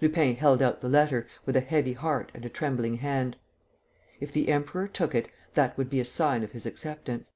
[0.00, 3.36] Lupin held out the letter, with a heavy heart and a trembling hand.
[4.20, 7.32] If the Emperor took it, that would be a sign of his acceptance.